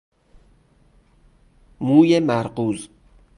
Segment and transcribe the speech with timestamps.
[1.79, 2.89] موی مرغوز